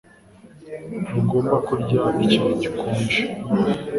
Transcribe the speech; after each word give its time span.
Ntugomba 1.05 1.55
kurya 1.67 2.01
ikintu 2.23 2.51
gikonje 2.61 3.19